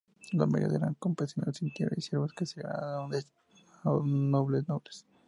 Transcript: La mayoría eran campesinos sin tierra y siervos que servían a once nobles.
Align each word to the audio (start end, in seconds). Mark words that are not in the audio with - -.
La 0.31 0.47
mayoría 0.47 0.77
eran 0.77 0.95
campesinos 0.95 1.57
sin 1.57 1.71
tierra 1.71 1.93
y 1.95 2.01
siervos 2.01 2.33
que 2.33 2.47
servían 2.47 2.81
a 3.83 3.89
once 3.91 4.65
nobles. 4.67 5.05